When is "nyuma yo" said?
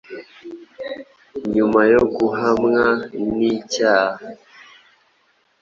1.55-2.01